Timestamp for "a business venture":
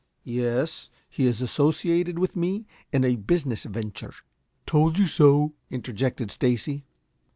3.05-4.15